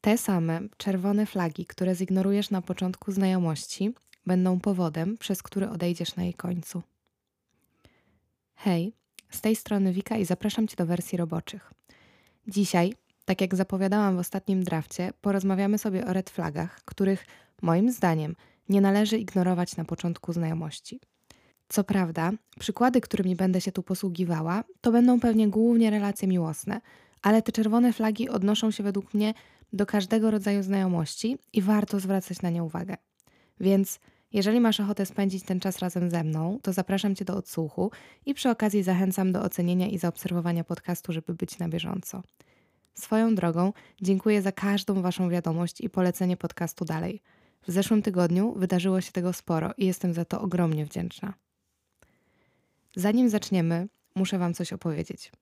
[0.00, 3.94] te same czerwone flagi, które zignorujesz na początku znajomości,
[4.26, 6.82] będą powodem, przez który odejdziesz na jej końcu.
[8.54, 8.92] Hej,
[9.30, 11.72] z tej strony Wika i zapraszam Cię do wersji roboczych.
[12.48, 12.94] Dzisiaj,
[13.24, 17.26] tak jak zapowiadałam w ostatnim drafcie, porozmawiamy sobie o red flagach, których
[17.62, 18.36] moim zdaniem
[18.68, 21.00] nie należy ignorować na początku znajomości.
[21.68, 26.80] Co prawda, przykłady, którymi będę się tu posługiwała, to będą pewnie głównie relacje miłosne,
[27.22, 29.34] ale te czerwone flagi odnoszą się według mnie
[29.72, 32.96] do każdego rodzaju znajomości i warto zwracać na nie uwagę.
[33.60, 34.00] Więc
[34.32, 37.90] jeżeli masz ochotę spędzić ten czas razem ze mną, to zapraszam Cię do odsłuchu
[38.26, 42.22] i przy okazji zachęcam do ocenienia i zaobserwowania podcastu, żeby być na bieżąco.
[42.94, 47.22] Swoją drogą, dziękuję za każdą Waszą wiadomość i polecenie podcastu dalej.
[47.66, 51.34] W zeszłym tygodniu wydarzyło się tego sporo i jestem za to ogromnie wdzięczna.
[52.96, 55.32] Zanim zaczniemy, muszę Wam coś opowiedzieć.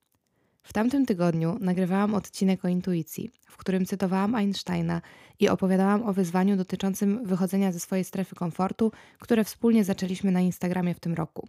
[0.63, 5.01] W tamtym tygodniu nagrywałam odcinek o intuicji, w którym cytowałam Einsteina
[5.39, 10.93] i opowiadałam o wyzwaniu dotyczącym wychodzenia ze swojej strefy komfortu, które wspólnie zaczęliśmy na Instagramie
[10.93, 11.47] w tym roku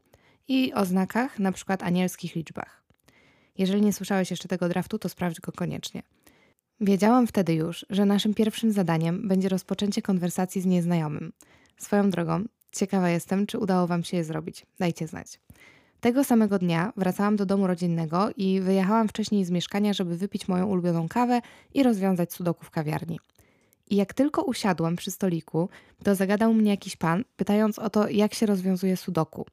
[0.49, 2.83] i o znakach, na przykład anielskich liczbach.
[3.59, 6.03] Jeżeli nie słyszałeś jeszcze tego draftu, to sprawdź go koniecznie.
[6.81, 11.33] Wiedziałam wtedy już, że naszym pierwszym zadaniem będzie rozpoczęcie konwersacji z nieznajomym.
[11.77, 14.67] Swoją drogą, ciekawa jestem, czy udało Wam się je zrobić.
[14.79, 15.41] Dajcie znać.
[16.01, 20.67] Tego samego dnia wracałam do domu rodzinnego i wyjechałam wcześniej z mieszkania, żeby wypić moją
[20.67, 21.41] ulubioną kawę
[21.75, 23.21] i rozwiązać sudoku w kawiarni.
[23.91, 25.69] I jak tylko usiadłam przy stoliku,
[26.05, 29.47] to zagadał mnie jakiś pan, pytając o to, jak się rozwiązuje sudoku.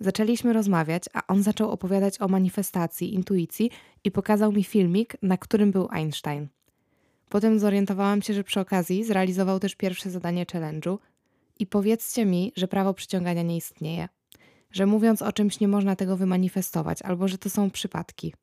[0.00, 3.70] Zaczęliśmy rozmawiać, a on zaczął opowiadać o manifestacji, intuicji
[4.04, 6.48] i pokazał mi filmik, na którym był Einstein.
[7.28, 10.98] Potem zorientowałam się, że przy okazji zrealizował też pierwsze zadanie challenge'u.
[11.58, 14.08] I powiedzcie mi, że prawo przyciągania nie istnieje
[14.74, 18.34] że mówiąc o czymś nie można tego wymanifestować, albo że to są przypadki.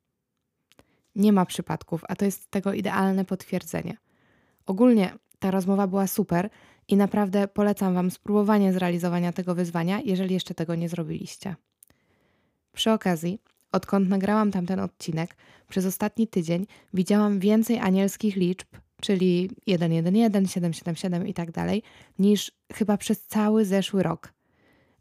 [1.16, 3.98] Nie ma przypadków, a to jest tego idealne potwierdzenie.
[4.66, 6.50] Ogólnie ta rozmowa była super
[6.88, 11.56] i naprawdę polecam Wam spróbowanie zrealizowania tego wyzwania, jeżeli jeszcze tego nie zrobiliście.
[12.74, 13.40] Przy okazji,
[13.72, 15.36] odkąd nagrałam tamten odcinek,
[15.70, 18.68] przez ostatni tydzień widziałam więcej anielskich liczb,
[19.02, 21.84] czyli 111, 777 i tak dalej,
[22.20, 24.34] niż chyba przez cały zeszły rok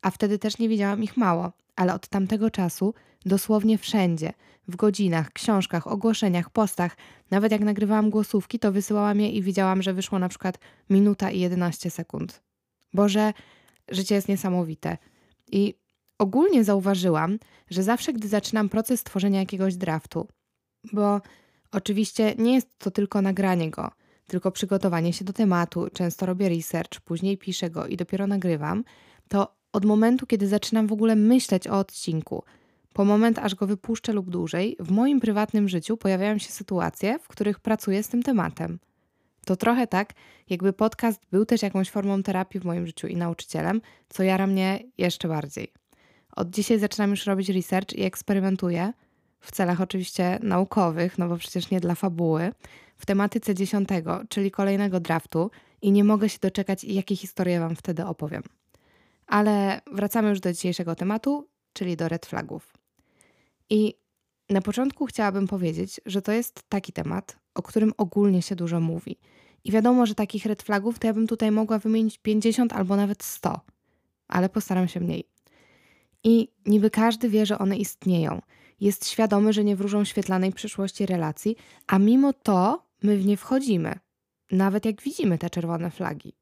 [0.02, 2.94] a wtedy też nie widziałam ich mało, ale od tamtego czasu
[3.26, 4.32] dosłownie wszędzie,
[4.68, 6.96] w godzinach, książkach, ogłoszeniach, postach,
[7.30, 10.58] nawet jak nagrywałam głosówki, to wysyłałam je i widziałam, że wyszło na przykład
[10.90, 12.42] minuta i 11 sekund.
[12.94, 13.32] Boże,
[13.88, 14.98] życie jest niesamowite.
[15.52, 15.74] I
[16.18, 17.38] ogólnie zauważyłam,
[17.70, 20.28] że zawsze, gdy zaczynam proces tworzenia jakiegoś draftu,
[20.92, 21.20] bo
[21.72, 23.90] oczywiście nie jest to tylko nagranie go,
[24.26, 28.84] tylko przygotowanie się do tematu, często robię research, później piszę go i dopiero nagrywam,
[29.28, 32.42] to od momentu, kiedy zaczynam w ogóle myśleć o odcinku,
[32.92, 37.28] po moment, aż go wypuszczę lub dłużej, w moim prywatnym życiu pojawiają się sytuacje, w
[37.28, 38.78] których pracuję z tym tematem.
[39.44, 40.12] To trochę tak,
[40.50, 44.82] jakby podcast był też jakąś formą terapii w moim życiu i nauczycielem, co jara mnie
[44.98, 45.72] jeszcze bardziej.
[46.36, 48.92] Od dzisiaj zaczynam już robić research i eksperymentuję,
[49.40, 52.52] w celach oczywiście naukowych, no bo przecież nie dla fabuły,
[52.96, 55.50] w tematyce dziesiątego, czyli kolejnego draftu
[55.82, 58.42] i nie mogę się doczekać, jakie historie Wam wtedy opowiem.
[59.30, 62.72] Ale wracamy już do dzisiejszego tematu, czyli do red flagów.
[63.70, 63.94] I
[64.48, 69.18] na początku chciałabym powiedzieć, że to jest taki temat, o którym ogólnie się dużo mówi.
[69.64, 73.22] I wiadomo, że takich red flagów to ja bym tutaj mogła wymienić 50 albo nawet
[73.22, 73.60] 100,
[74.28, 75.24] ale postaram się mniej.
[76.24, 78.42] I niby każdy wie, że one istnieją.
[78.80, 83.98] Jest świadomy, że nie wróżą świetlanej przyszłości relacji, a mimo to my w nie wchodzimy,
[84.52, 86.39] nawet jak widzimy te czerwone flagi.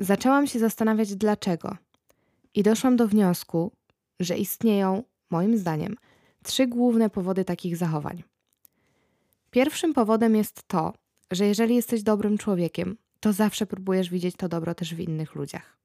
[0.00, 1.76] Zaczęłam się zastanawiać dlaczego.
[2.54, 3.72] I doszłam do wniosku,
[4.20, 5.96] że istnieją, moim zdaniem,
[6.42, 8.22] trzy główne powody takich zachowań.
[9.50, 10.92] Pierwszym powodem jest to,
[11.30, 15.78] że jeżeli jesteś dobrym człowiekiem, to zawsze próbujesz widzieć to dobro też w innych ludziach.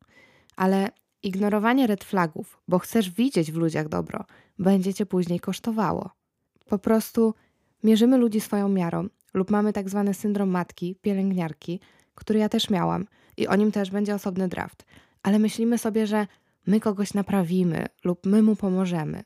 [0.55, 0.89] Ale
[1.23, 4.25] ignorowanie red flagów, bo chcesz widzieć w ludziach dobro,
[4.59, 6.09] będzie cię później kosztowało.
[6.69, 7.33] Po prostu
[7.83, 11.79] mierzymy ludzi swoją miarą lub mamy tak zwany syndrom matki, pielęgniarki,
[12.15, 13.05] który ja też miałam
[13.37, 14.85] i o nim też będzie osobny draft.
[15.23, 16.27] Ale myślimy sobie, że
[16.67, 19.23] my kogoś naprawimy lub my mu pomożemy.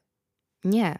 [0.63, 0.99] Nie.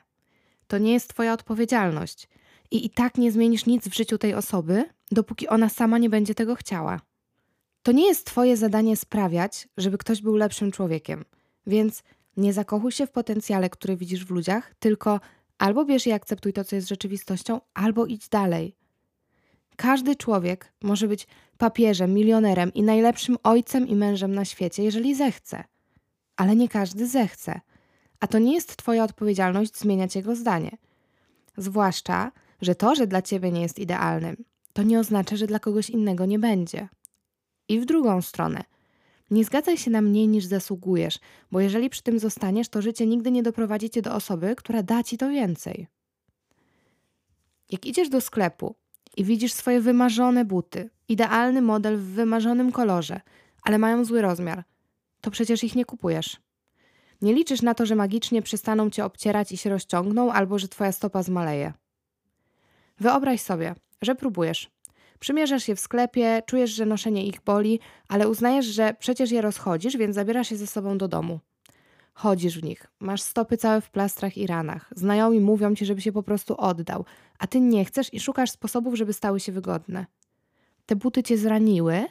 [0.67, 2.27] To nie jest Twoja odpowiedzialność.
[2.71, 6.35] I i tak nie zmienisz nic w życiu tej osoby, dopóki ona sama nie będzie
[6.35, 7.01] tego chciała.
[7.83, 11.25] To nie jest Twoje zadanie sprawiać, żeby ktoś był lepszym człowiekiem.
[11.67, 12.03] Więc
[12.37, 15.19] nie zakochuj się w potencjale, który widzisz w ludziach, tylko
[15.57, 18.75] albo bierz i akceptuj to, co jest rzeczywistością, albo idź dalej.
[19.79, 21.27] Każdy człowiek może być
[21.57, 25.63] papieżem, milionerem i najlepszym ojcem i mężem na świecie, jeżeli zechce.
[26.35, 27.61] Ale nie każdy zechce.
[28.19, 30.77] A to nie jest Twoja odpowiedzialność zmieniać jego zdanie.
[31.57, 32.31] Zwłaszcza,
[32.61, 34.35] że to, że dla Ciebie nie jest idealnym,
[34.73, 36.87] to nie oznacza, że dla kogoś innego nie będzie.
[37.67, 38.63] I w drugą stronę.
[39.31, 41.19] Nie zgadzaj się na mniej niż zasługujesz,
[41.51, 45.03] bo jeżeli przy tym zostaniesz, to życie nigdy nie doprowadzi cię do osoby, która da
[45.03, 45.87] ci to więcej.
[47.69, 48.75] Jak idziesz do sklepu
[49.19, 53.21] i widzisz swoje wymarzone buty, idealny model w wymarzonym kolorze,
[53.63, 54.63] ale mają zły rozmiar,
[55.21, 56.37] to przecież ich nie kupujesz.
[57.21, 60.91] Nie liczysz na to, że magicznie przestaną cię obcierać i się rozciągną, albo że twoja
[60.91, 61.73] stopa zmaleje.
[62.99, 64.71] Wyobraź sobie, że próbujesz.
[65.19, 69.97] Przymierzasz je w sklepie, czujesz, że noszenie ich boli, ale uznajesz, że przecież je rozchodzisz,
[69.97, 71.39] więc zabierasz je ze sobą do domu.
[72.19, 74.91] Chodzisz w nich, masz stopy całe w plastrach i ranach.
[74.95, 77.05] Znajomi mówią ci, żeby się po prostu oddał,
[77.37, 80.05] a ty nie chcesz i szukasz sposobów, żeby stały się wygodne.
[80.85, 82.05] Te buty cię zraniły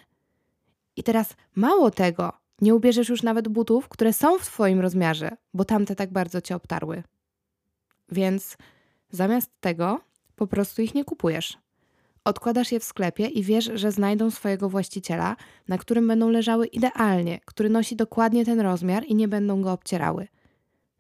[0.96, 5.64] i teraz mało tego, nie ubierzesz już nawet butów, które są w twoim rozmiarze, bo
[5.64, 7.02] tamte tak bardzo cię obtarły.
[8.12, 8.56] Więc
[9.10, 10.00] zamiast tego
[10.36, 11.58] po prostu ich nie kupujesz.
[12.24, 15.36] Odkładasz je w sklepie i wiesz, że znajdą swojego właściciela,
[15.68, 20.28] na którym będą leżały idealnie, który nosi dokładnie ten rozmiar i nie będą go obcierały.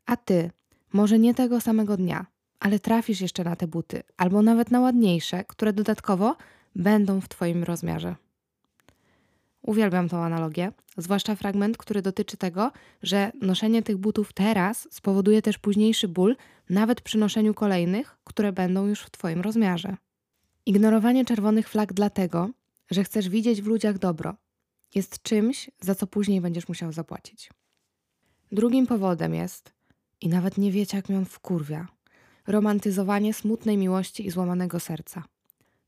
[0.06, 0.50] A ty,
[0.92, 2.26] może nie tego samego dnia,
[2.60, 6.36] ale trafisz jeszcze na te buty, albo nawet na ładniejsze, które dodatkowo
[6.76, 8.16] będą w Twoim rozmiarze.
[9.62, 12.72] Uwielbiam tą analogię, zwłaszcza fragment, który dotyczy tego,
[13.02, 16.36] że noszenie tych butów teraz spowoduje też późniejszy ból,
[16.70, 19.96] nawet przy noszeniu kolejnych, które będą już w Twoim rozmiarze.
[20.68, 22.50] Ignorowanie czerwonych flag dlatego,
[22.90, 24.34] że chcesz widzieć w ludziach dobro,
[24.94, 27.50] jest czymś, za co później będziesz musiał zapłacić.
[28.52, 29.72] Drugim powodem jest,
[30.20, 31.86] i nawet nie wiecie, jak mi on wkurwia,
[32.46, 35.24] romantyzowanie smutnej miłości i złamanego serca.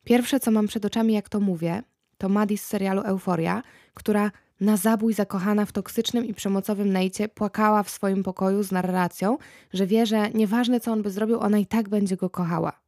[0.04, 1.82] Pierwsze, co mam przed oczami, jak to mówię,
[2.18, 3.62] to Maddie z serialu Euforia,
[3.94, 4.30] która
[4.60, 9.38] na zabój zakochana w toksycznym i przemocowym Nejcie płakała w swoim pokoju z narracją,
[9.72, 12.80] że wie, że nieważne co on by zrobił, ona i tak będzie go kochała.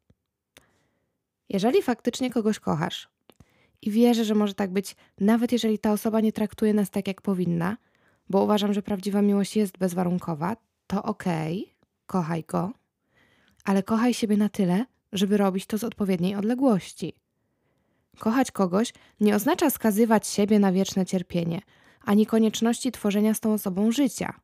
[1.53, 3.09] Jeżeli faktycznie kogoś kochasz
[3.83, 7.23] i wierzę, że może tak być, nawet jeżeli ta osoba nie traktuje nas tak, jak
[7.23, 7.77] powinna,
[8.31, 10.57] bo uważam, że prawdziwa miłość jest bezwarunkowa,
[10.87, 11.75] to okej, okay,
[12.07, 12.73] kochaj go,
[13.65, 17.15] ale kochaj siebie na tyle, żeby robić to z odpowiedniej odległości.
[18.19, 21.61] Kochać kogoś nie oznacza skazywać siebie na wieczne cierpienie,
[22.05, 24.41] ani konieczności tworzenia z tą osobą życia.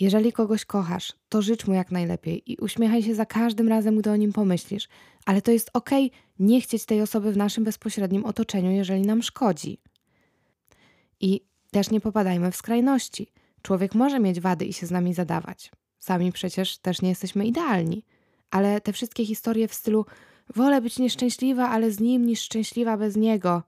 [0.00, 4.10] Jeżeli kogoś kochasz, to życz mu jak najlepiej i uśmiechaj się za każdym razem, gdy
[4.10, 4.88] o nim pomyślisz,
[5.26, 5.90] ale to jest ok,
[6.38, 9.78] nie chcieć tej osoby w naszym bezpośrednim otoczeniu, jeżeli nam szkodzi.
[11.20, 11.40] I
[11.70, 13.32] też nie popadajmy w skrajności.
[13.62, 15.70] Człowiek może mieć wady i się z nami zadawać.
[15.98, 18.04] Sami przecież też nie jesteśmy idealni,
[18.50, 20.06] ale te wszystkie historie w stylu
[20.54, 23.62] wolę być nieszczęśliwa, ale z nim niż szczęśliwa bez niego.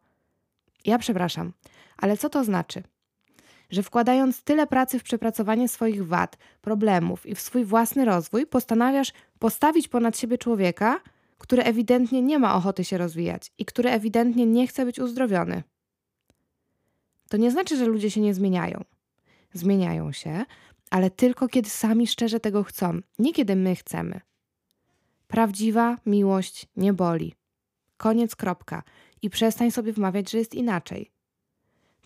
[0.85, 1.53] Ja przepraszam,
[1.97, 2.83] ale co to znaczy?
[3.70, 9.12] Że wkładając tyle pracy w przepracowanie swoich wad, problemów i w swój własny rozwój, postanawiasz
[9.38, 11.00] postawić ponad siebie człowieka,
[11.38, 15.62] który ewidentnie nie ma ochoty się rozwijać i który ewidentnie nie chce być uzdrowiony.
[17.29, 18.85] To nie znaczy, że ludzie się nie zmieniają.
[19.53, 20.44] Zmieniają się,
[20.91, 24.20] ale tylko kiedy sami szczerze tego chcą, nie kiedy my chcemy.
[25.29, 27.35] Prawdziwa miłość nie boli.
[27.97, 28.82] Koniec, kropka.
[29.23, 31.11] I przestań sobie wmawiać, że jest inaczej.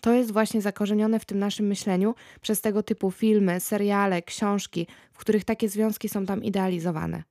[0.03, 5.17] To jest właśnie zakorzenione w tym naszym myśleniu przez tego typu filmy, seriale, książki, w
[5.17, 7.23] których takie związki są tam idealizowane.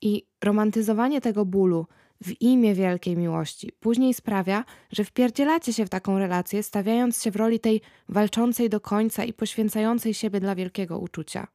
[0.00, 1.86] I romantyzowanie tego bólu
[2.24, 7.36] w imię wielkiej miłości później sprawia, że wpierdzielacie się w taką relację, stawiając się w
[7.36, 11.46] roli tej walczącej do końca i poświęcającej siebie dla wielkiego uczucia.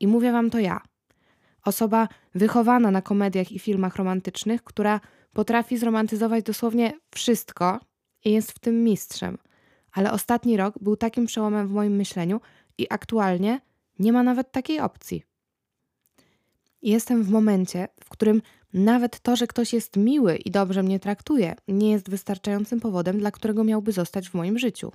[0.00, 0.80] I mówię wam to ja.
[1.64, 5.00] Osoba wychowana na komediach i filmach romantycznych, która
[5.32, 7.80] potrafi zromantyzować dosłownie wszystko,
[8.24, 9.38] i jest w tym mistrzem.
[9.92, 12.40] Ale ostatni rok był takim przełomem w moim myśleniu
[12.78, 13.60] i aktualnie
[13.98, 15.22] nie ma nawet takiej opcji.
[16.82, 21.54] Jestem w momencie, w którym nawet to, że ktoś jest miły i dobrze mnie traktuje,
[21.68, 24.92] nie jest wystarczającym powodem, dla którego miałby zostać w moim życiu.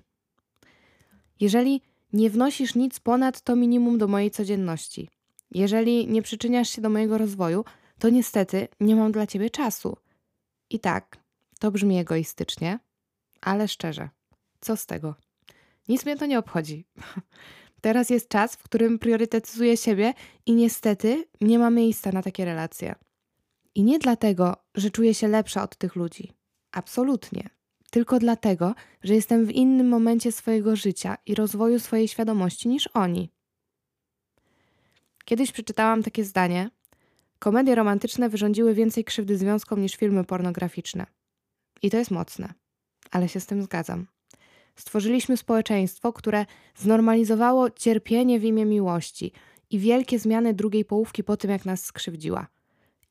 [1.39, 1.81] Jeżeli
[2.13, 5.09] nie wnosisz nic ponad to minimum do mojej codzienności,
[5.51, 7.65] jeżeli nie przyczyniasz się do mojego rozwoju,
[7.99, 9.97] to niestety nie mam dla ciebie czasu.
[10.69, 11.17] I tak,
[11.59, 12.79] to brzmi egoistycznie,
[13.47, 14.09] ale szczerze,
[14.59, 15.15] co z tego?
[15.87, 16.85] Nic mnie to nie obchodzi.
[17.81, 20.13] Teraz jest czas, w którym priorytetyzuję siebie
[20.45, 22.95] i niestety nie ma miejsca na takie relacje.
[23.75, 26.33] I nie dlatego, że czuję się lepsza od tych ludzi.
[26.71, 27.49] Absolutnie.
[27.91, 33.29] Tylko dlatego, że jestem w innym momencie swojego życia i rozwoju swojej świadomości niż oni.
[35.25, 36.69] Kiedyś przeczytałam takie zdanie:
[37.39, 41.05] Komedie romantyczne wyrządziły więcej krzywdy związkom niż filmy pornograficzne.
[41.81, 42.53] I to jest mocne
[43.11, 44.07] ale się z tym zgadzam.
[44.75, 46.45] Stworzyliśmy społeczeństwo, które
[46.75, 49.31] znormalizowało cierpienie w imię miłości
[49.69, 52.47] i wielkie zmiany drugiej połówki po tym, jak nas skrzywdziła.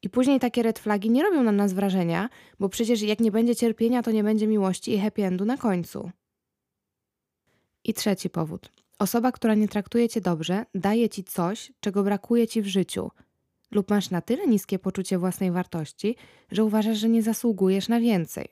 [0.02, 2.28] I później takie red flagi nie robią na nas wrażenia,
[2.60, 6.10] bo przecież jak nie będzie cierpienia, to nie będzie miłości i happy endu na końcu.
[7.84, 8.72] I trzeci powód.
[8.98, 13.10] Osoba, która nie traktuje cię dobrze, daje ci coś, czego brakuje ci w życiu,
[13.70, 16.16] lub masz na tyle niskie poczucie własnej wartości,
[16.50, 18.48] że uważasz, że nie zasługujesz na więcej.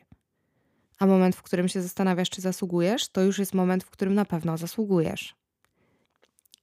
[0.98, 4.24] A moment, w którym się zastanawiasz, czy zasługujesz, to już jest moment, w którym na
[4.24, 5.34] pewno zasługujesz.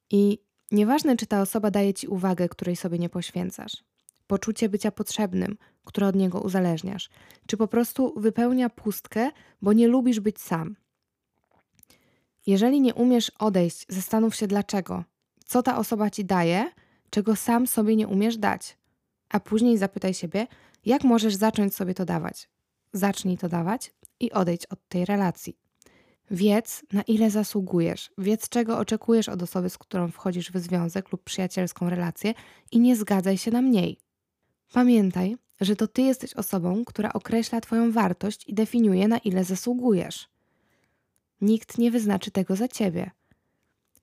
[0.10, 0.40] I
[0.72, 3.84] nieważne, czy ta osoba daje ci uwagę, której sobie nie poświęcasz,
[4.28, 7.10] poczucie bycia potrzebnym, które od niego uzależniasz,
[7.48, 9.30] czy po prostu wypełnia pustkę,
[9.62, 10.76] bo nie lubisz być sam.
[12.48, 15.04] Jeżeli nie umiesz odejść, zastanów się dlaczego.
[15.46, 16.72] Co ta osoba ci daje,
[17.10, 18.78] czego sam sobie nie umiesz dać.
[19.30, 20.48] A później zapytaj siebie,
[20.86, 22.50] jak możesz zacząć sobie to dawać.
[22.94, 25.58] Zacznij to dawać i odejdź od tej relacji.
[26.32, 31.24] Wiedz, na ile zasługujesz, wiedz, czego oczekujesz od osoby, z którą wchodzisz w związek lub
[31.24, 32.34] przyjacielską relację
[32.72, 33.98] i nie zgadzaj się na mniej.
[34.74, 40.30] Pamiętaj, że to ty jesteś osobą, która określa Twoją wartość i definiuje, na ile zasługujesz.
[41.42, 43.12] Nikt nie wyznaczy tego za ciebie.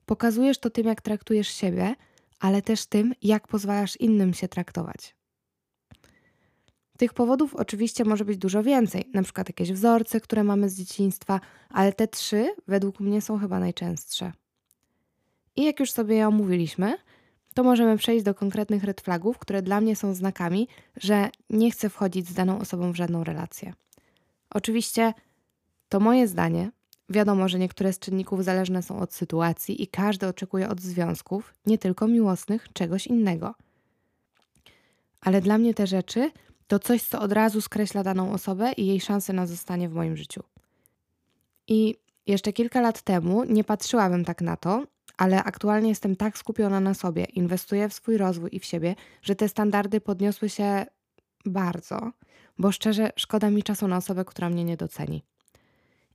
[0.06, 1.94] Pokazujesz to tym, jak traktujesz siebie,
[2.40, 5.17] ale też tym, jak pozwalasz innym się traktować.
[6.99, 11.40] Tych powodów oczywiście może być dużo więcej, na przykład jakieś wzorce, które mamy z dzieciństwa,
[11.71, 14.33] ale te trzy według mnie są chyba najczęstsze.
[15.57, 16.97] I jak już sobie je omówiliśmy,
[17.55, 21.88] to możemy przejść do konkretnych red flagów, które dla mnie są znakami, że nie chcę
[21.88, 23.73] wchodzić z daną osobą w żadną relację.
[24.50, 25.14] Oczywiście
[25.88, 26.71] to moje zdanie,
[27.11, 31.78] Wiadomo, że niektóre z czynników zależne są od sytuacji i każdy oczekuje od związków, nie
[31.78, 33.55] tylko miłosnych, czegoś innego.
[35.21, 36.31] Ale dla mnie te rzeczy
[36.68, 40.16] to coś, co od razu skreśla daną osobę i jej szanse na zostanie w moim
[40.16, 40.42] życiu.
[41.66, 41.96] I
[42.26, 44.84] jeszcze kilka lat temu nie patrzyłabym tak na to,
[45.16, 49.37] ale aktualnie jestem tak skupiona na sobie, inwestuję w swój rozwój i w siebie, że
[49.37, 50.87] te standardy podniosły się
[51.46, 52.12] bardzo,
[52.58, 55.22] bo szczerze szkoda mi czasu na osobę, która mnie nie doceni.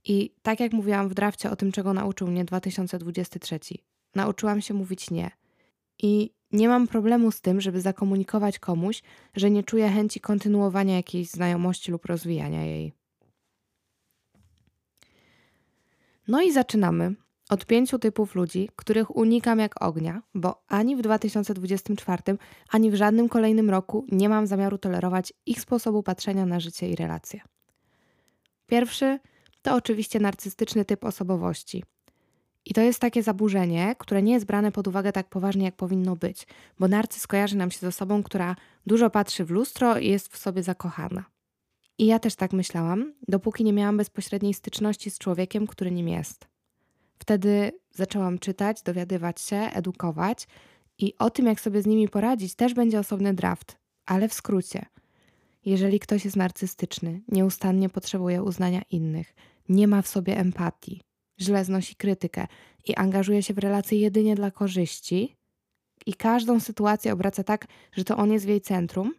[0.04, 3.58] I tak jak mówiłam w drafcie o tym, czego nauczył mnie 2023,
[4.14, 5.30] nauczyłam się mówić nie.
[5.98, 9.02] I nie mam problemu z tym, żeby zakomunikować komuś,
[9.34, 12.92] że nie czuję chęci kontynuowania jakiejś znajomości lub rozwijania jej.
[16.28, 17.14] No i zaczynamy
[17.50, 22.22] od pięciu typów ludzi, których unikam jak ognia, bo ani w 2024,
[22.68, 26.96] ani w żadnym kolejnym roku nie mam zamiaru tolerować ich sposobu patrzenia na życie i
[26.96, 27.40] relacje.
[28.66, 29.18] Pierwszy
[29.62, 31.84] to oczywiście narcystyczny typ osobowości.
[32.66, 36.16] I to jest takie zaburzenie, które nie jest brane pod uwagę tak poważnie, jak powinno
[36.16, 36.46] być,
[36.78, 38.56] bo narcyz kojarzy nam się z osobą, która
[38.86, 41.24] dużo patrzy w lustro i jest w sobie zakochana.
[41.98, 46.48] I ja też tak myślałam, dopóki nie miałam bezpośredniej styczności z człowiekiem, który nim jest.
[47.18, 50.48] Wtedy zaczęłam czytać, dowiadywać się, edukować
[50.98, 54.86] i o tym, jak sobie z nimi poradzić, też będzie osobny draft, ale w skrócie.
[55.64, 59.34] Jeżeli ktoś jest narcystyczny, nieustannie potrzebuje uznania innych,
[59.68, 61.00] nie ma w sobie empatii,
[61.40, 62.46] źle znosi krytykę
[62.84, 65.36] i angażuje się w relacje jedynie dla korzyści
[66.06, 69.14] i każdą sytuację obraca tak, że to on jest w jej centrum,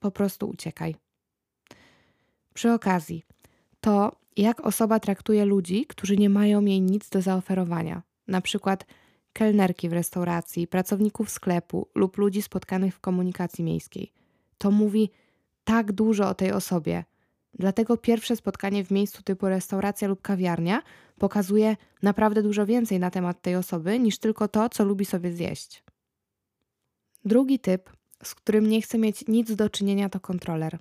[0.00, 0.96] po prostu uciekaj.
[2.54, 3.24] Przy okazji,
[3.80, 8.86] to jak osoba traktuje ludzi, którzy nie mają jej nic do zaoferowania, na przykład
[9.32, 14.12] kelnerki w restauracji, pracowników sklepu lub ludzi spotkanych w komunikacji miejskiej.
[14.58, 15.10] To mówi
[15.64, 17.04] tak dużo o tej osobie,
[17.58, 20.82] Dlatego pierwsze spotkanie w miejscu typu restauracja lub kawiarnia
[21.20, 25.82] pokazuje naprawdę dużo więcej na temat tej osoby niż tylko to, co lubi sobie zjeść.
[27.24, 27.90] Drugi typ,
[28.22, 30.78] z którym nie chcę mieć nic do czynienia, to kontroler.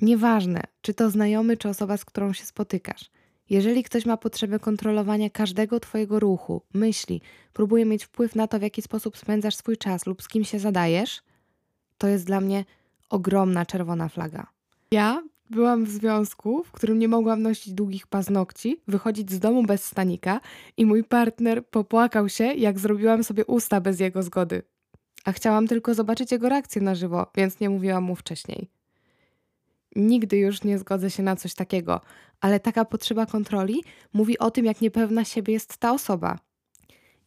[0.00, 3.10] Nieważne, czy to znajomy, czy osoba, z którą się spotykasz.
[3.50, 7.20] Jeżeli ktoś ma potrzebę kontrolowania każdego Twojego ruchu, myśli,
[7.52, 10.58] próbuje mieć wpływ na to, w jaki sposób spędzasz swój czas lub z kim się
[10.58, 11.22] zadajesz,
[11.98, 12.64] to jest dla mnie
[13.10, 14.46] ogromna czerwona flaga.
[14.90, 19.84] Ja byłam w związku, w którym nie mogłam nosić długich paznokci, wychodzić z domu bez
[19.84, 20.40] stanika
[20.76, 24.62] i mój partner popłakał się, jak zrobiłam sobie usta bez jego zgody.
[25.24, 28.68] A chciałam tylko zobaczyć jego reakcję na żywo, więc nie mówiłam mu wcześniej.
[29.96, 32.00] Nigdy już nie zgodzę się na coś takiego,
[32.40, 36.38] ale taka potrzeba kontroli mówi o tym, jak niepewna siebie jest ta osoba.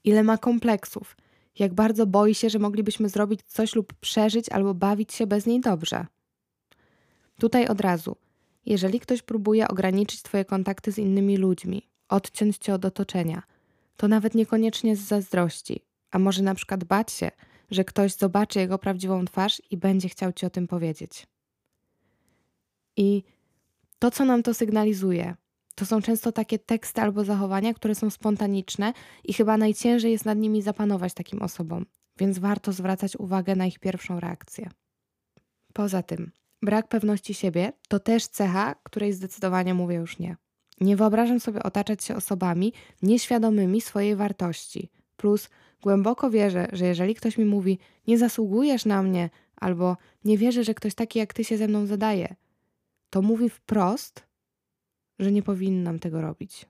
[0.04, 1.18] Ile ma kompleksów,
[1.60, 5.62] jak bardzo boi się, że moglibyśmy zrobić coś lub przeżyć albo bawić się bez niej
[5.62, 6.06] dobrze.
[7.40, 8.16] Tutaj od razu.
[8.66, 13.44] Jeżeli ktoś próbuje ograniczyć Twoje kontakty z innymi ludźmi, odciąć Cię od otoczenia,
[13.98, 17.32] to nawet niekoniecznie z zazdrości, a może na przykład bać się,
[17.72, 21.28] że ktoś zobaczy jego prawdziwą twarz i będzie chciał Ci o tym powiedzieć.
[22.98, 23.24] I
[24.00, 25.36] to, co nam to sygnalizuje,
[25.76, 30.38] to są często takie teksty albo zachowania, które są spontaniczne i chyba najciężej jest nad
[30.38, 31.86] nimi zapanować takim osobom,
[32.20, 34.70] więc warto zwracać uwagę na ich pierwszą reakcję.
[35.74, 40.36] Poza tym, brak pewności siebie to też cecha, której zdecydowanie mówię już nie.
[40.82, 44.90] Nie wyobrażam sobie otaczać się osobami nieświadomymi swojej wartości.
[45.18, 45.50] Plus
[45.82, 50.74] głęboko wierzę, że jeżeli ktoś mi mówi, nie zasługujesz na mnie, albo nie wierzę, że
[50.74, 52.36] ktoś taki jak ty się ze mną zadaje,
[53.10, 54.28] to mówi wprost,
[55.20, 56.66] że nie powinnam tego robić.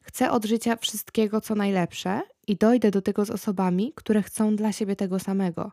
[0.00, 4.72] Chcę od życia wszystkiego, co najlepsze i dojdę do tego z osobami, które chcą dla
[4.72, 5.72] siebie tego samego.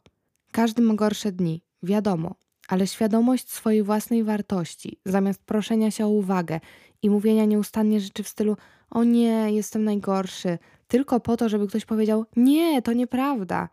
[0.51, 2.35] Każdy ma gorsze dni, wiadomo,
[2.67, 6.59] ale świadomość swojej własnej wartości, zamiast proszenia się o uwagę
[7.01, 8.57] i mówienia nieustannie rzeczy w stylu:
[8.89, 10.57] O nie, jestem najgorszy,
[10.87, 13.69] tylko po to, żeby ktoś powiedział: Nie, to nieprawda.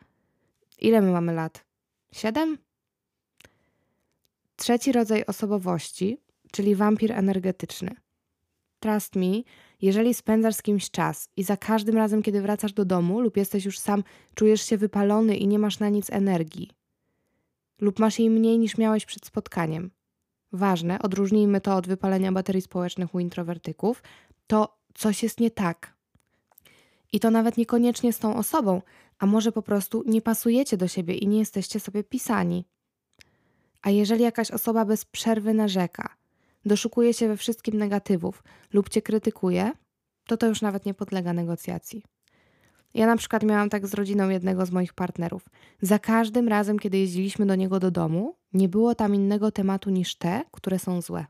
[0.78, 1.64] Ile my mamy lat?
[2.12, 2.58] Siedem?
[4.56, 6.18] Trzeci rodzaj osobowości,
[6.52, 7.96] czyli wampir energetyczny.
[8.80, 9.42] Trust me,
[9.82, 13.64] jeżeli spędzasz z kimś czas i za każdym razem, kiedy wracasz do domu lub jesteś
[13.64, 16.70] już sam, czujesz się wypalony i nie masz na nic energii,
[17.80, 19.90] lub masz jej mniej niż miałeś przed spotkaniem.
[20.52, 24.02] Ważne, odróżnijmy to od wypalenia baterii społecznych u introwertyków,
[24.46, 25.94] to coś jest nie tak.
[27.12, 28.82] I to nawet niekoniecznie z tą osobą,
[29.18, 32.64] a może po prostu nie pasujecie do siebie i nie jesteście sobie pisani.
[33.82, 36.16] A jeżeli jakaś osoba bez przerwy narzeka,
[36.64, 39.72] doszukuje się we wszystkim negatywów lub cię krytykuje,
[40.26, 42.02] to to już nawet nie podlega negocjacji.
[42.94, 45.48] Ja na przykład miałam tak z rodziną jednego z moich partnerów.
[45.82, 50.14] Za każdym razem, kiedy jeździliśmy do niego do domu, nie było tam innego tematu niż
[50.14, 51.26] te, które są złe.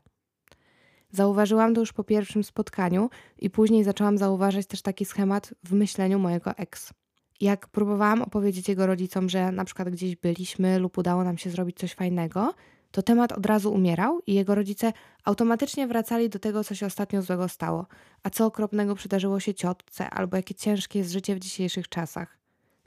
[1.11, 6.19] Zauważyłam to już po pierwszym spotkaniu i później zaczęłam zauważać też taki schemat w myśleniu
[6.19, 6.93] mojego ex.
[7.41, 11.77] Jak próbowałam opowiedzieć jego rodzicom, że na przykład gdzieś byliśmy lub udało nam się zrobić
[11.77, 12.53] coś fajnego,
[12.91, 14.93] to temat od razu umierał i jego rodzice
[15.23, 17.85] automatycznie wracali do tego, co się ostatnio złego stało,
[18.23, 22.37] a co okropnego przydarzyło się ciotce, albo jakie ciężkie jest życie w dzisiejszych czasach.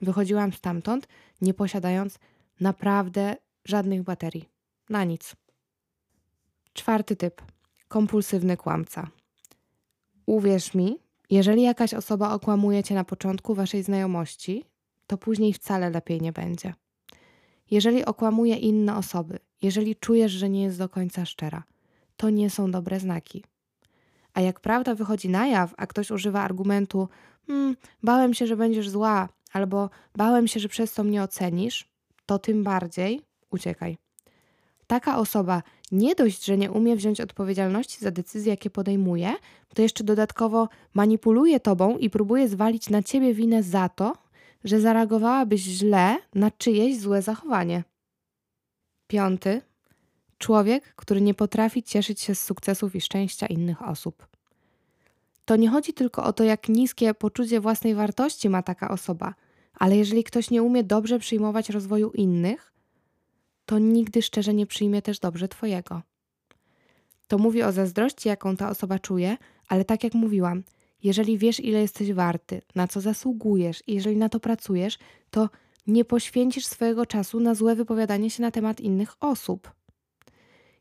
[0.03, 1.09] Wychodziłam stamtąd,
[1.41, 2.19] nie posiadając
[2.61, 4.49] naprawdę żadnych baterii.
[4.89, 5.37] Na nic.
[6.73, 7.43] Czwarty typ.
[7.89, 9.11] Kompulsywny kłamca.
[10.27, 10.99] Uwierz mi,
[11.31, 14.65] jeżeli jakaś osoba okłamuje cię na początku waszej znajomości,
[15.07, 16.75] to później wcale lepiej nie będzie.
[17.73, 21.63] Jeżeli okłamuje inne osoby, jeżeli czujesz, że nie jest do końca szczera,
[22.17, 23.45] to nie są dobre znaki.
[24.35, 27.09] A jak prawda wychodzi na jaw, a ktoś używa argumentu:
[27.47, 31.89] hmm, bałem się, że będziesz zła, albo bałem się, że przez to mnie ocenisz,
[32.27, 33.99] to tym bardziej uciekaj.
[34.87, 39.33] Taka osoba nie dość, że nie umie wziąć odpowiedzialności za decyzje, jakie podejmuje,
[39.75, 44.22] to jeszcze dodatkowo manipuluje tobą i próbuje zwalić na ciebie winę za to,
[44.65, 47.85] że zareagowałabyś źle na czyjeś złe zachowanie.
[49.07, 49.63] Piąty.
[50.39, 54.27] Człowiek, który nie potrafi cieszyć się z sukcesów i szczęścia innych osób.
[55.45, 59.35] To nie chodzi tylko o to, jak niskie poczucie własnej wartości ma taka osoba,
[59.75, 62.73] ale jeżeli ktoś nie umie dobrze przyjmować rozwoju innych,
[63.67, 66.03] to nigdy szczerze nie przyjmie też dobrze Twojego.
[67.29, 69.37] To mówi o zazdrości, jaką ta osoba czuje,
[69.69, 70.63] ale tak jak mówiłam,
[71.03, 74.99] jeżeli wiesz, ile jesteś warty, na co zasługujesz i jeżeli na to pracujesz,
[75.31, 75.49] to
[75.87, 79.73] nie poświęcisz swojego czasu na złe wypowiadanie się na temat innych osób.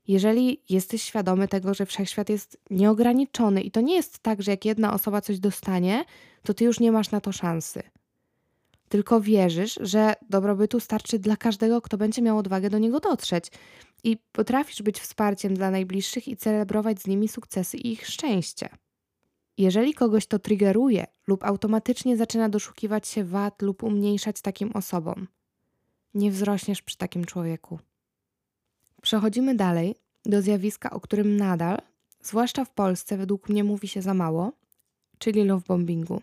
[0.08, 4.66] Jeżeli jesteś świadomy tego, że wszechświat jest nieograniczony i to nie jest tak, że jak
[4.66, 6.06] jedna osoba coś dostanie,
[6.44, 7.84] to ty już nie masz na to szansy.
[8.90, 13.52] Tylko wierzysz, że dobrobytu starczy dla każdego, kto będzie miał odwagę do niego dotrzeć.
[14.04, 18.70] I potrafisz być wsparciem dla najbliższych i celebrować z nimi sukcesy i ich szczęście.
[19.58, 25.28] Jeżeli kogoś to triggeruje lub automatycznie zaczyna doszukiwać się wad lub umniejszać takim osobom,
[26.14, 27.80] nie wzrośniesz przy takim człowieku.
[29.02, 31.78] Przechodzimy dalej do zjawiska, o którym nadal,
[32.22, 34.52] zwłaszcza w Polsce, według mnie mówi się za mało,
[35.18, 36.22] czyli love bombingu.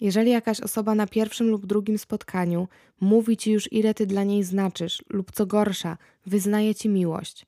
[0.00, 2.68] Jeżeli jakaś osoba na pierwszym lub drugim spotkaniu
[3.00, 7.46] mówi ci już, ile ty dla niej znaczysz, lub co gorsza, wyznaje ci miłość,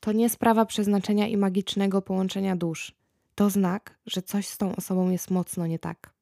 [0.00, 3.01] to nie sprawa przeznaczenia i magicznego połączenia dusz
[3.42, 6.14] to znak, że coś z tą osobą jest mocno nie tak.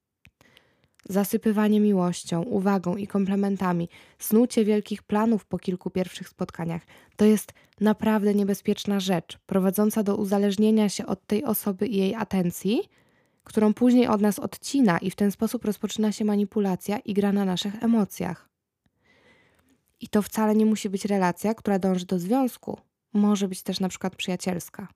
[1.08, 6.82] Zasypywanie miłością, uwagą i komplementami, snucie wielkich planów po kilku pierwszych spotkaniach
[7.16, 12.82] to jest naprawdę niebezpieczna rzecz, prowadząca do uzależnienia się od tej osoby i jej atencji,
[13.44, 17.44] którą później od nas odcina, i w ten sposób rozpoczyna się manipulacja i gra na
[17.44, 18.48] naszych emocjach.
[20.00, 22.80] I to wcale nie musi być relacja, która dąży do związku.
[23.12, 24.88] Może być też na przykład przyjacielska.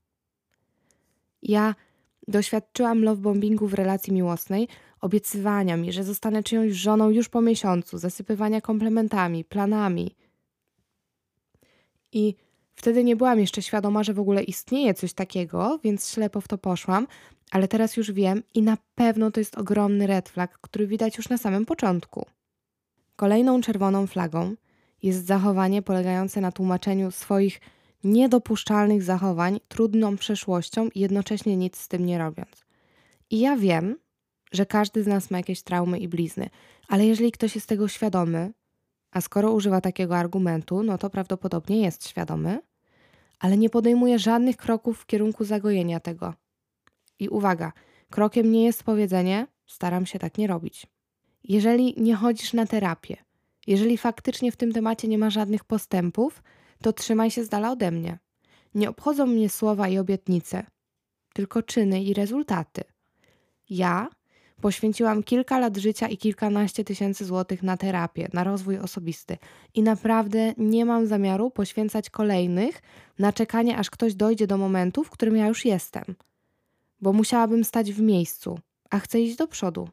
[1.43, 1.75] Ja
[2.29, 4.69] Doświadczyłam love bombingu w relacji miłosnej,
[5.01, 10.15] obiecywania mi, że zostanę czyjąś żoną już po miesiącu, zasypywania komplementami, planami.
[12.13, 12.35] I
[12.75, 16.59] wtedy nie byłam jeszcze świadoma, że w ogóle istnieje coś takiego, więc ślepo w to
[16.59, 17.07] poszłam,
[17.51, 21.29] ale teraz już wiem i na pewno to jest ogromny red flag, który widać już
[21.29, 22.27] na samym początku.
[23.17, 24.55] Kolejną czerwoną flagą
[25.03, 27.61] jest zachowanie polegające na tłumaczeniu swoich
[28.05, 32.65] niedopuszczalnych zachowań trudną przeszłością i jednocześnie nic z tym nie robiąc.
[33.31, 33.97] I ja wiem,
[34.53, 36.51] że każdy z nas ma jakieś traumy i blizny,
[36.89, 38.53] ale jeżeli ktoś jest tego świadomy,
[39.11, 42.61] a skoro używa takiego argumentu, no to prawdopodobnie jest świadomy,
[43.39, 46.35] ale nie podejmuje żadnych kroków w kierunku zagojenia tego.
[47.19, 47.73] I uwaga,
[48.11, 50.87] krokiem nie jest powiedzenie: staram się tak nie robić.
[51.45, 53.17] Jeżeli nie chodzisz na terapię,
[53.67, 56.43] jeżeli faktycznie w tym temacie nie ma żadnych postępów,
[56.85, 58.19] to trzymaj się z dala ode mnie.
[58.75, 60.67] Nie obchodzą mnie słowa i obietnice,
[61.35, 62.85] tylko czyny i rezultaty.
[63.71, 64.09] Ja
[64.61, 69.39] poświęciłam kilka lat życia i kilkanaście tysięcy złotych na terapię, na rozwój osobisty
[69.75, 72.83] i naprawdę nie mam zamiaru poświęcać kolejnych
[73.19, 76.05] na czekanie, aż ktoś dojdzie do momentu, w którym ja już jestem,
[77.01, 78.59] bo musiałabym stać w miejscu,
[78.91, 79.89] a chcę iść do przodu.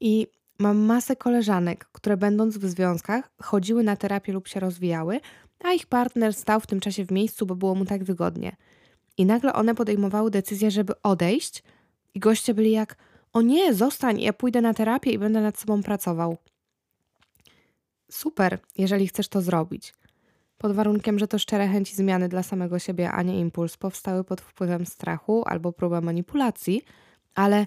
[0.00, 0.26] I
[0.58, 5.20] mam masę koleżanek, które będąc w związkach chodziły na terapię lub się rozwijały,
[5.64, 8.56] a ich partner stał w tym czasie w miejscu, bo było mu tak wygodnie.
[9.16, 11.62] I nagle one podejmowały decyzję, żeby odejść,
[12.14, 12.96] i goście byli jak:
[13.32, 16.36] O nie, zostań, ja pójdę na terapię i będę nad sobą pracował.
[18.10, 19.94] Super, jeżeli chcesz to zrobić.
[20.58, 24.40] Pod warunkiem, że to szczere chęci zmiany dla samego siebie, a nie impuls, powstały pod
[24.40, 26.82] wpływem strachu albo próba manipulacji,
[27.34, 27.66] ale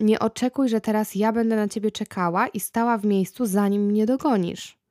[0.00, 4.06] nie oczekuj, że teraz ja będę na ciebie czekała i stała w miejscu, zanim mnie
[4.06, 4.81] dogonisz.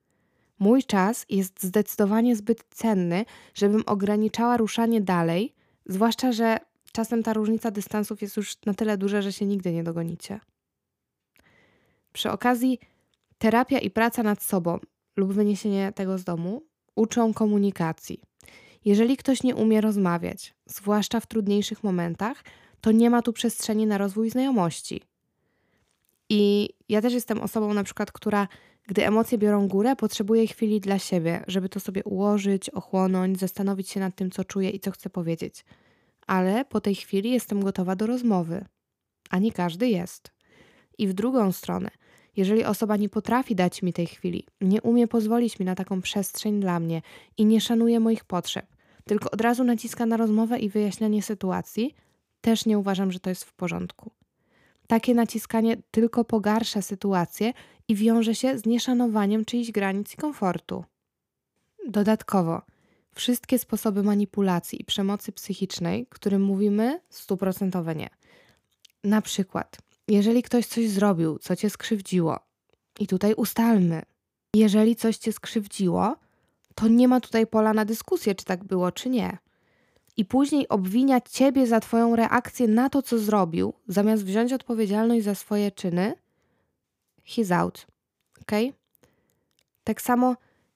[0.62, 5.54] Mój czas jest zdecydowanie zbyt cenny, żebym ograniczała ruszanie dalej,
[5.86, 6.58] zwłaszcza, że
[6.92, 10.40] czasem ta różnica dystansów jest już na tyle duża, że się nigdy nie dogonicie.
[12.14, 12.80] Przy okazji,
[13.38, 14.80] terapia i praca nad sobą
[15.16, 16.64] lub wyniesienie tego z domu
[16.96, 18.22] uczą komunikacji.
[18.86, 22.44] Jeżeli ktoś nie umie rozmawiać, zwłaszcza w trudniejszych momentach,
[22.82, 25.02] to nie ma tu przestrzeni na rozwój znajomości.
[26.30, 28.48] I ja też jestem osobą, na przykład, która
[28.88, 34.00] gdy emocje biorą górę, potrzebuję chwili dla siebie, żeby to sobie ułożyć, ochłonąć, zastanowić się
[34.00, 35.66] nad tym, co czuję i co chcę powiedzieć.
[36.28, 38.66] Ale po tej chwili jestem gotowa do rozmowy.
[39.30, 40.32] A nie każdy jest.
[40.98, 41.90] I w drugą stronę,
[42.36, 46.60] jeżeli osoba nie potrafi dać mi tej chwili, nie umie pozwolić mi na taką przestrzeń
[46.60, 47.02] dla mnie
[47.38, 48.66] i nie szanuje moich potrzeb,
[49.06, 51.96] tylko od razu naciska na rozmowę i wyjaśnianie sytuacji,
[52.42, 54.12] też nie uważam, że to jest w porządku.
[54.92, 57.54] Takie naciskanie tylko pogarsza sytuację
[57.88, 60.84] i wiąże się z nieszanowaniem czyichś granic i komfortu.
[61.88, 62.62] Dodatkowo,
[63.16, 68.10] wszystkie sposoby manipulacji i przemocy psychicznej, którym mówimy, stuprocentowe nie.
[69.04, 69.78] Na przykład,
[70.08, 72.40] jeżeli ktoś coś zrobił, co cię skrzywdziło,
[73.00, 74.02] i tutaj ustalmy,
[74.56, 76.16] jeżeli coś cię skrzywdziło,
[76.76, 79.38] to nie ma tutaj pola na dyskusję, czy tak było, czy nie
[80.18, 85.36] i później obwiniać ciebie za twoją reakcję na to, co zrobił, zamiast wziąć odpowiedzialność za
[85.36, 86.14] swoje czyny,
[87.28, 87.88] he's out.
[88.42, 88.52] Ok?
[89.84, 90.36] Tak samo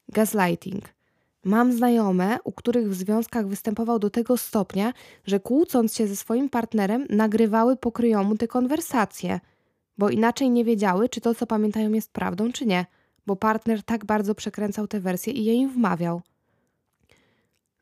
[0.09, 0.95] gaslighting.
[1.43, 4.93] Mam znajome, u których w związkach występował do tego stopnia,
[5.25, 9.39] że kłócąc się ze swoim partnerem, nagrywały pokryjomu te konwersacje,
[9.97, 12.85] bo inaczej nie wiedziały, czy to, co pamiętają, jest prawdą, czy nie,
[13.25, 16.21] bo partner tak bardzo przekręcał te wersje i je im wmawiał.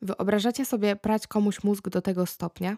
[0.04, 2.78] Wyobrażacie sobie prać komuś mózg do tego stopnia?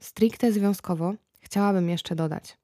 [0.00, 2.58] Stricte związkowo chciałabym jeszcze dodać.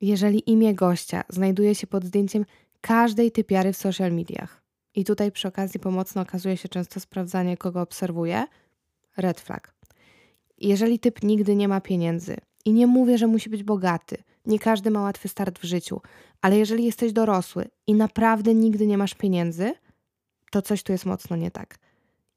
[0.00, 2.44] Jeżeli imię gościa znajduje się pod zdjęciem
[2.80, 4.62] każdej typiary w social mediach
[4.94, 8.46] i tutaj przy okazji pomocno okazuje się często sprawdzanie, kogo obserwuje,
[9.16, 9.74] red flag.
[10.58, 14.90] Jeżeli typ nigdy nie ma pieniędzy i nie mówię, że musi być bogaty, nie każdy
[14.90, 16.00] ma łatwy start w życiu,
[16.40, 19.72] ale jeżeli jesteś dorosły i naprawdę nigdy nie masz pieniędzy,
[20.50, 21.89] to coś tu jest mocno nie tak.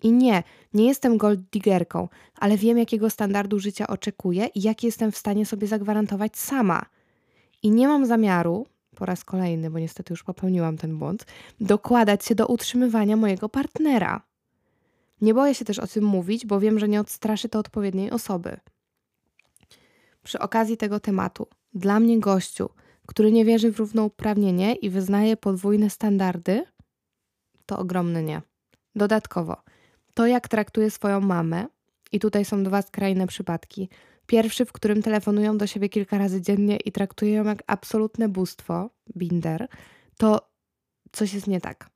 [0.04, 5.12] I nie, nie jestem gold diggerką, ale wiem, jakiego standardu życia oczekuję i jaki jestem
[5.12, 6.86] w stanie sobie zagwarantować sama.
[7.64, 11.26] I nie mam zamiaru, po raz kolejny, bo niestety już popełniłam ten błąd,
[11.60, 14.22] dokładać się do utrzymywania mojego partnera.
[15.22, 18.60] Nie boję się też o tym mówić, bo wiem, że nie odstraszy to odpowiedniej osoby.
[20.24, 22.70] Przy okazji tego tematu, dla mnie gościu,
[23.08, 26.66] który nie wierzy w równouprawnienie i wyznaje podwójne standardy,
[27.66, 28.42] to ogromny nie.
[28.96, 29.58] Dodatkowo,
[30.14, 31.68] to, jak traktuje swoją mamę,
[32.14, 33.90] i tutaj są dwa skrajne przypadki.
[34.28, 38.90] Pierwszy, w którym telefonują do siebie kilka razy dziennie i traktują ją jak absolutne bóstwo,
[39.18, 39.68] binder,
[40.18, 40.50] to
[41.12, 41.90] coś jest nie tak.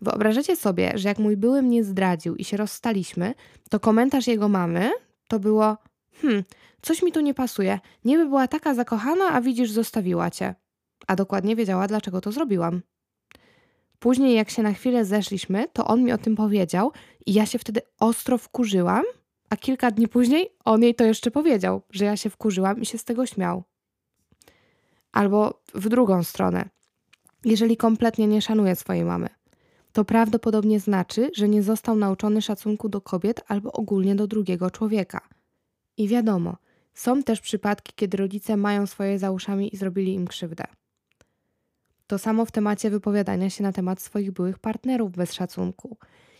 [0.00, 3.34] Wyobrażacie sobie, że jak mój były mnie zdradził i się rozstaliśmy,
[3.70, 4.90] to komentarz jego mamy
[5.28, 5.76] to było:
[6.22, 6.44] Hmm,
[6.82, 7.78] coś mi tu nie pasuje.
[8.04, 10.54] Niby była taka zakochana, a widzisz, zostawiła cię.
[11.06, 12.82] A dokładnie wiedziała, dlaczego to zrobiłam.
[13.98, 16.92] Później, jak się na chwilę zeszliśmy, to on mi o tym powiedział
[17.26, 19.04] i ja się wtedy ostro wkurzyłam,
[19.50, 22.98] a kilka dni później on jej to jeszcze powiedział, że ja się wkurzyłam i się
[22.98, 23.64] z tego śmiał.
[25.12, 26.68] Albo w drugą stronę.
[27.44, 29.28] Jeżeli kompletnie nie szanuje swojej mamy,
[29.92, 35.20] to prawdopodobnie znaczy, że nie został nauczony szacunku do kobiet albo ogólnie do drugiego człowieka.
[35.96, 36.56] I wiadomo,
[36.94, 40.64] są też przypadki, kiedy rodzice mają swoje za uszami i zrobili im krzywdę.
[42.08, 45.96] To samo w temacie wypowiadania się na temat swoich byłych partnerów bez szacunku.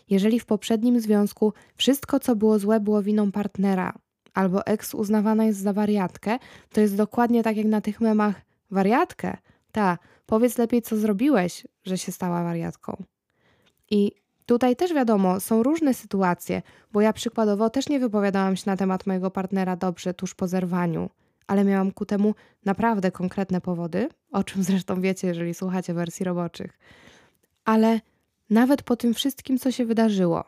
[0.09, 3.93] Jeżeli w poprzednim związku wszystko, co było złe, było winą partnera,
[4.33, 6.39] albo eks uznawana jest za wariatkę,
[6.73, 9.37] to jest dokładnie tak jak na tych memach wariatkę.
[9.71, 13.03] Ta, powiedz lepiej, co zrobiłeś, że się stała wariatką.
[13.91, 14.11] I
[14.45, 19.07] tutaj też wiadomo, są różne sytuacje, bo ja przykładowo też nie wypowiadałam się na temat
[19.07, 21.09] mojego partnera dobrze tuż po zerwaniu,
[21.49, 22.35] ale miałam ku temu
[22.65, 26.79] naprawdę konkretne powody, o czym zresztą wiecie, jeżeli słuchacie wersji roboczych.
[27.65, 28.01] Ale
[28.49, 30.43] nawet po tym wszystkim, co się wydarzyło,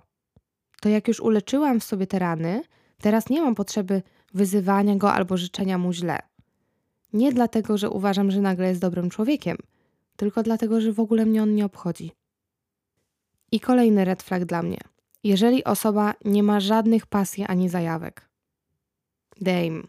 [0.81, 2.63] to jak już uleczyłam w sobie te rany,
[3.01, 4.01] teraz nie mam potrzeby
[4.33, 6.19] wyzywania go albo życzenia mu źle.
[7.13, 9.57] Nie dlatego, że uważam, że nagle jest dobrym człowiekiem,
[10.15, 12.11] tylko dlatego, że w ogóle mnie on nie obchodzi.
[13.51, 14.79] I kolejny red flag dla mnie.
[15.23, 18.29] Jeżeli osoba nie ma żadnych pasji ani zajawek.
[19.41, 19.81] Dame,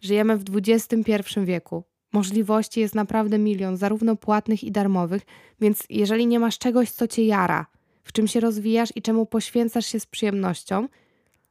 [0.00, 1.84] żyjemy w XXI wieku.
[2.12, 5.22] Możliwości jest naprawdę milion, zarówno płatnych i darmowych,
[5.60, 7.66] więc jeżeli nie masz czegoś, co cię jara,
[8.04, 10.88] w czym się rozwijasz i czemu poświęcasz się z przyjemnością,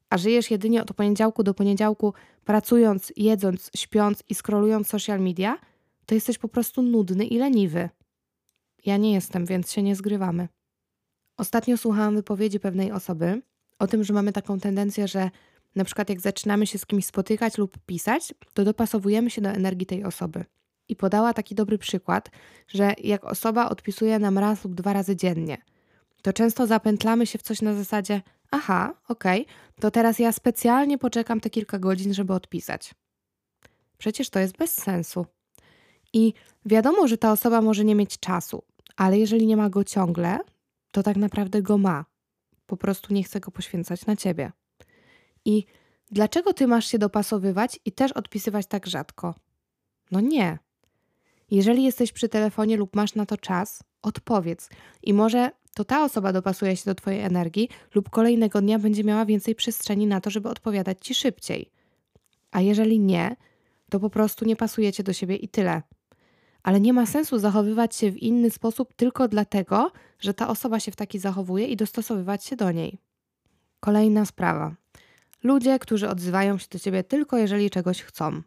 [0.10, 2.14] a żyjesz jedynie od poniedziałku do poniedziałku,
[2.46, 5.58] pracując, jedząc, śpiąc i scrollując social media,
[6.06, 7.90] to jesteś po prostu nudny i leniwy.
[8.86, 10.48] Ja nie jestem, więc się nie zgrywamy.
[11.38, 13.42] Ostatnio słuchałam wypowiedzi pewnej osoby
[13.80, 15.30] o tym, że mamy taką tendencję, że
[15.75, 19.86] na przykład jak zaczynamy się z kimś spotykać lub pisać, to dopasowujemy się do energii
[19.86, 20.45] tej osoby.
[20.88, 22.29] I podała taki dobry przykład,
[22.67, 25.58] że jak osoba odpisuje nam raz lub dwa razy dziennie,
[26.21, 30.97] to często zapętlamy się w coś na zasadzie: Aha, okej, okay, to teraz ja specjalnie
[30.97, 32.93] poczekam te kilka godzin, żeby odpisać.
[33.97, 35.25] Przecież to jest bez sensu.
[36.13, 36.34] I
[36.65, 38.63] wiadomo, że ta osoba może nie mieć czasu,
[38.95, 40.39] ale jeżeli nie ma go ciągle,
[40.91, 42.05] to tak naprawdę go ma.
[42.65, 44.51] Po prostu nie chce go poświęcać na ciebie.
[45.50, 45.66] I
[46.12, 49.36] dlaczego ty masz się dopasowywać i też odpisywać tak rzadko?
[50.12, 50.60] No nie.
[51.52, 54.70] Jeżeli jesteś przy telefonie lub masz na to czas, odpowiedz.
[55.04, 59.26] I może to ta osoba dopasuje się do Twojej energii, lub kolejnego dnia będzie miała
[59.26, 61.72] więcej przestrzeni na to, żeby odpowiadać Ci szybciej.
[62.52, 63.36] A jeżeli nie,
[63.90, 65.82] to po prostu nie pasujecie do siebie i tyle.
[66.64, 70.92] Ale nie ma sensu zachowywać się w inny sposób tylko dlatego, że ta osoba się
[70.92, 73.00] w taki zachowuje i dostosowywać się do niej.
[73.80, 74.76] Kolejna sprawa.
[75.43, 78.41] Ludzie, którzy odzywają się do ciebie tylko jeżeli czegoś chcą.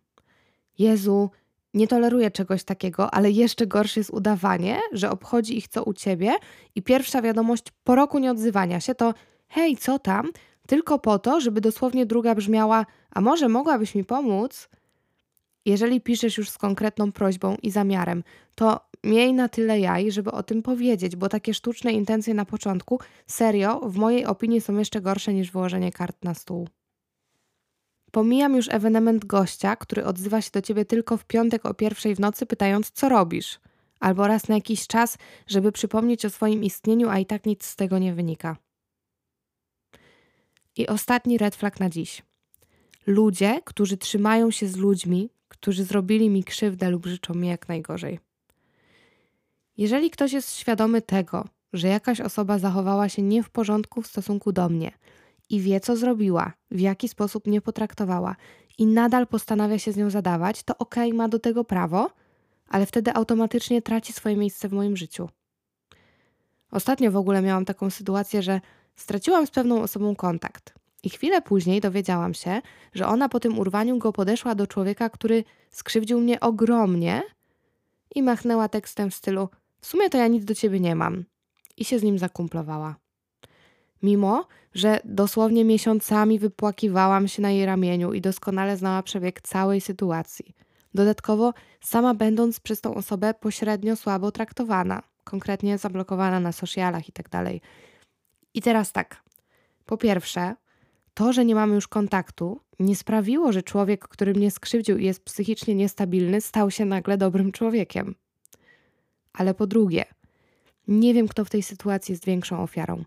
[0.79, 1.31] Jezu,
[1.75, 6.33] nie toleruję czegoś takiego, ale jeszcze gorsze jest udawanie, że obchodzi ich co u ciebie
[6.75, 9.15] i pierwsza wiadomość po roku nieodzywania się to
[9.49, 10.31] hej, co tam?
[10.67, 14.69] Tylko po to, żeby dosłownie druga brzmiała a może mogłabyś mi pomóc?
[15.65, 18.25] Jeżeli piszesz już z konkretną prośbą i zamiarem,
[18.55, 23.01] to miej na tyle jaj, żeby o tym powiedzieć, bo takie sztuczne intencje na początku
[23.27, 26.69] serio, w mojej opinii są jeszcze gorsze niż wyłożenie kart na stół.
[28.13, 32.21] Pomijam już ewenement gościa, który odzywa się do ciebie tylko w piątek o pierwszej w
[32.21, 33.61] nocy, pytając, co robisz,
[34.01, 37.77] albo raz na jakiś czas, żeby przypomnieć o swoim istnieniu, a i tak nic z
[37.77, 38.57] tego nie wynika.
[40.77, 42.23] I ostatni red flag na dziś.
[43.07, 48.21] Ludzie, którzy trzymają się z ludźmi, którzy zrobili mi krzywdę lub życzą mi jak najgorzej.
[49.77, 54.53] Jeżeli ktoś jest świadomy tego, że jakaś osoba zachowała się nie w porządku w stosunku
[54.53, 54.93] do mnie,
[55.53, 58.37] i wie, co zrobiła, w jaki sposób mnie potraktowała
[58.79, 62.11] i nadal postanawia się z nią zadawać, to okej, okay, ma do tego prawo,
[62.69, 65.29] ale wtedy automatycznie traci swoje miejsce w moim życiu.
[66.71, 68.61] Ostatnio w ogóle miałam taką sytuację, że
[68.97, 70.75] straciłam z pewną osobą kontakt.
[71.03, 72.63] I chwilę później dowiedziałam się,
[72.95, 77.23] że ona po tym urwaniu go podeszła do człowieka, który skrzywdził mnie ogromnie
[78.15, 79.49] i machnęła tekstem w stylu:
[79.81, 81.25] W sumie to ja nic do ciebie nie mam.
[81.77, 82.97] I się z nim zakumplowała
[84.03, 90.55] mimo że dosłownie miesiącami wypłakiwałam się na jej ramieniu i doskonale znała przebieg całej sytuacji.
[90.95, 97.29] Dodatkowo, sama będąc przez tą osobę pośrednio słabo traktowana, konkretnie zablokowana na socialach itd.
[97.31, 97.53] Tak
[98.55, 99.23] I teraz tak.
[99.87, 100.55] Po pierwsze,
[101.15, 105.25] to, że nie mamy już kontaktu, nie sprawiło, że człowiek, który mnie skrzywdził i jest
[105.25, 108.15] psychicznie niestabilny, stał się nagle dobrym człowiekiem.
[109.33, 110.05] Ale po drugie,
[110.89, 113.05] nie wiem, kto w tej sytuacji jest większą ofiarą.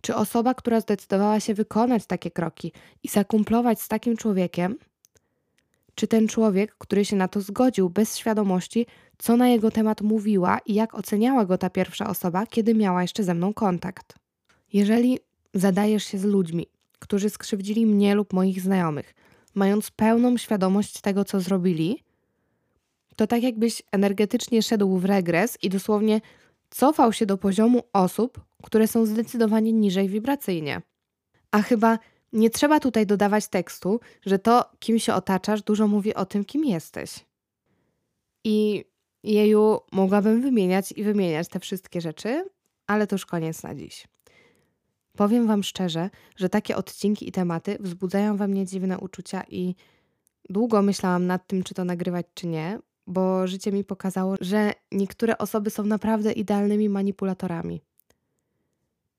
[0.00, 4.76] Czy osoba, która zdecydowała się wykonać takie kroki i zakumplować z takim człowiekiem,
[5.94, 8.86] czy ten człowiek, który się na to zgodził bez świadomości,
[9.18, 13.24] co na jego temat mówiła i jak oceniała go ta pierwsza osoba, kiedy miała jeszcze
[13.24, 14.14] ze mną kontakt?
[14.72, 15.18] Jeżeli
[15.54, 16.66] zadajesz się z ludźmi,
[16.98, 19.14] którzy skrzywdzili mnie lub moich znajomych,
[19.54, 22.02] mając pełną świadomość tego, co zrobili,
[23.16, 26.20] to tak jakbyś energetycznie szedł w regres i dosłownie
[26.70, 30.82] cofał się do poziomu osób, które są zdecydowanie niżej wibracyjnie.
[31.50, 31.98] A chyba
[32.32, 36.64] nie trzeba tutaj dodawać tekstu, że to, kim się otaczasz, dużo mówi o tym, kim
[36.64, 37.26] jesteś.
[38.44, 38.84] I
[39.22, 42.44] jeju, mogłabym wymieniać i wymieniać te wszystkie rzeczy,
[42.86, 44.08] ale to już koniec na dziś.
[45.16, 49.74] Powiem Wam szczerze, że takie odcinki i tematy wzbudzają we mnie dziwne uczucia i
[50.50, 55.38] długo myślałam nad tym, czy to nagrywać, czy nie, bo życie mi pokazało, że niektóre
[55.38, 57.80] osoby są naprawdę idealnymi manipulatorami.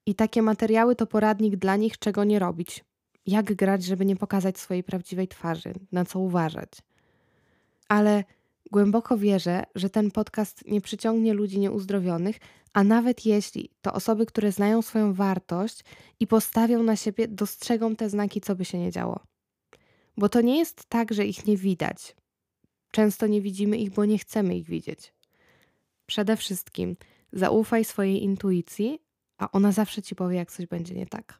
[0.06, 2.86] I takie materiały to poradnik dla nich, czego nie robić.
[3.26, 6.70] Jak grać, żeby nie pokazać swojej prawdziwej twarzy, na co uważać.
[7.88, 8.24] Ale
[8.72, 12.40] głęboko wierzę, że ten podcast nie przyciągnie ludzi nieuzdrowionych,
[12.74, 15.84] a nawet jeśli to osoby, które znają swoją wartość
[16.20, 19.20] i postawią na siebie, dostrzegą te znaki, co by się nie działo.
[20.18, 22.16] Bo to nie jest tak, że ich nie widać.
[22.92, 25.14] Często nie widzimy ich, bo nie chcemy ich widzieć.
[26.06, 26.96] Przede wszystkim
[27.34, 29.00] zaufaj swojej intuicji,
[29.38, 31.38] a ona zawsze ci powie, jak coś będzie nie tak.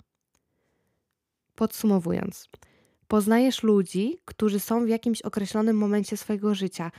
[1.56, 2.50] Podsumowując,
[3.08, 6.92] poznajesz ludzi, którzy są w jakimś określonym momencie swojego życia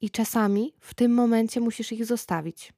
[0.00, 2.72] i czasami w tym momencie musisz ich zostawić.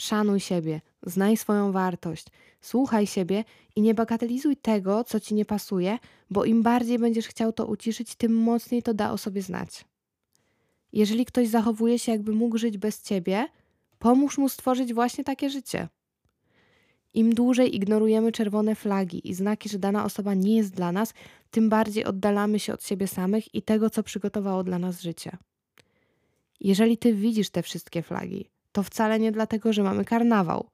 [0.00, 2.26] Szanuj siebie, znaj swoją wartość,
[2.60, 3.44] słuchaj siebie
[3.76, 5.98] i nie bagatelizuj tego, co ci nie pasuje,
[6.30, 9.84] bo im bardziej będziesz chciał to uciszyć, tym mocniej to da o sobie znać.
[10.92, 13.46] Jeżeli ktoś zachowuje się, jakby mógł żyć bez ciebie,
[13.98, 15.88] pomóż mu stworzyć właśnie takie życie.
[17.14, 21.14] Im dłużej ignorujemy czerwone flagi i znaki, że dana osoba nie jest dla nas,
[21.50, 25.36] tym bardziej oddalamy się od siebie samych i tego, co przygotowało dla nas życie.
[26.60, 30.70] Jeżeli ty widzisz te wszystkie flagi, to wcale nie dlatego, że mamy karnawał.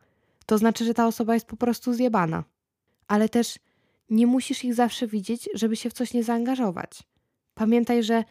[0.47, 2.45] To znaczy, że ta osoba jest po prostu zjebana.
[3.09, 3.59] Ale też
[4.11, 7.03] nie musisz ich zawsze widzieć, żeby się w coś nie zaangażować.
[7.55, 8.25] Pamiętaj, że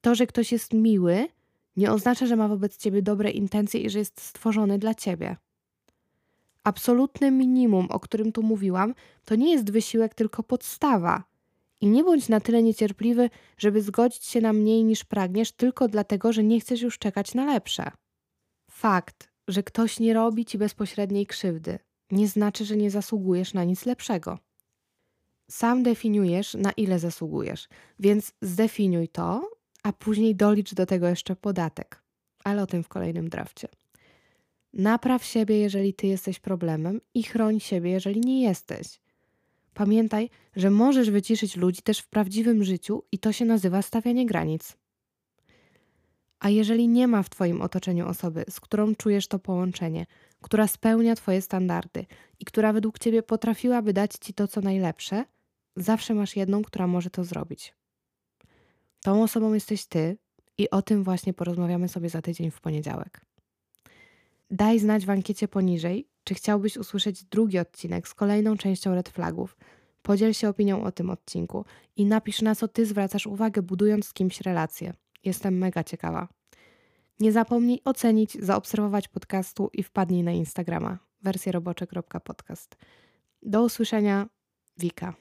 [0.00, 1.28] to, że ktoś jest miły,
[1.76, 5.36] nie oznacza, że ma wobec ciebie dobre intencje i że jest stworzony dla ciebie.
[6.64, 11.24] Absolutne minimum, o którym tu mówiłam, to nie jest wysiłek, tylko podstawa.
[11.80, 16.32] I nie bądź na tyle niecierpliwy, żeby zgodzić się na mniej niż pragniesz, tylko dlatego,
[16.32, 17.90] że nie chcesz już czekać na lepsze.
[18.70, 21.78] Fakt, że ktoś nie robi ci bezpośredniej krzywdy,
[22.10, 24.38] nie znaczy, że nie zasługujesz na nic lepszego.
[25.50, 29.50] Sam definiujesz, na ile zasługujesz, więc zdefiniuj to,
[29.82, 32.02] a później dolicz do tego jeszcze podatek.
[32.44, 33.68] Ale o tym w kolejnym drafcie.
[34.72, 39.00] Napraw siebie, jeżeli ty jesteś problemem, i chroń siebie, jeżeli nie jesteś.
[39.74, 44.76] Pamiętaj, że możesz wyciszyć ludzi też w prawdziwym życiu i to się nazywa stawianie granic.
[46.40, 50.06] A jeżeli nie ma w Twoim otoczeniu osoby, z którą czujesz to połączenie,
[50.40, 52.06] która spełnia Twoje standardy
[52.38, 55.24] i która według Ciebie potrafiłaby dać Ci to, co najlepsze,
[55.76, 57.74] zawsze masz jedną, która może to zrobić.
[59.02, 60.18] Tą osobą jesteś Ty
[60.58, 63.20] i o tym właśnie porozmawiamy sobie za tydzień w poniedziałek.
[64.50, 69.56] Daj znać w ankiecie poniżej, czy chciałbyś usłyszeć drugi odcinek z kolejną częścią Red Flagów.
[70.02, 71.64] Podziel się opinią o tym odcinku
[71.96, 74.94] i napisz na co Ty zwracasz uwagę, budując z kimś relację.
[75.24, 76.28] Jestem mega ciekawa.
[77.20, 82.76] Nie zapomnij ocenić, zaobserwować podcastu i wpadnij na Instagrama wersjerobocze.podcast.
[83.42, 84.28] Do usłyszenia,
[84.78, 85.14] Wika.